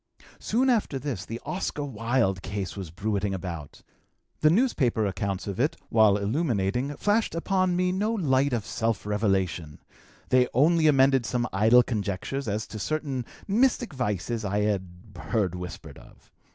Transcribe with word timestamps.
"Soon 0.39 0.67
after 0.67 0.97
this 0.97 1.25
the 1.27 1.39
Oscar 1.45 1.85
Wilde 1.85 2.41
case 2.41 2.75
was 2.75 2.89
bruiting 2.89 3.35
about. 3.35 3.83
The 4.39 4.49
newspaper 4.49 5.05
accounts 5.05 5.45
of 5.45 5.59
it, 5.59 5.77
while 5.89 6.17
illuminating, 6.17 6.95
flashed 6.95 7.35
upon 7.35 7.75
me 7.75 7.91
no 7.91 8.11
light 8.11 8.51
of 8.51 8.65
self 8.65 9.05
revelation; 9.05 9.77
they 10.29 10.47
only 10.55 10.87
amended 10.87 11.23
some 11.27 11.47
idle 11.53 11.83
conjectures 11.83 12.47
as 12.47 12.65
to 12.65 12.79
certain 12.79 13.25
mystic 13.47 13.93
vices 13.93 14.43
I 14.43 14.61
had 14.61 14.87
heard 15.15 15.53
whispered 15.53 15.99
of. 15.99 16.31